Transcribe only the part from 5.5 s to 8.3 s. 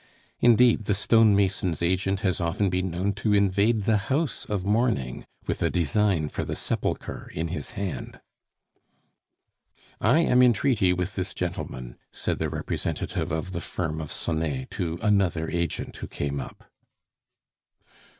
a design for the sepulchre in his hand.